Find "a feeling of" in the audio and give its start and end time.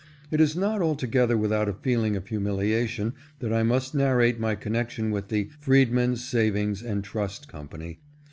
1.69-2.25